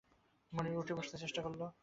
মুনির 0.53 0.77
উঠে 0.77 0.93
বসতে 0.93 1.15
চেষ্টা 1.17 1.41
করল। 1.41 1.61